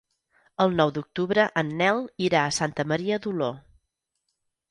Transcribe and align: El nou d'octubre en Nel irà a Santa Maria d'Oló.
El 0.63 0.71
nou 0.77 0.93
d'octubre 0.95 1.43
en 1.61 1.69
Nel 1.81 2.01
irà 2.29 2.41
a 2.45 2.55
Santa 2.59 2.87
Maria 2.93 3.19
d'Oló. 3.27 3.51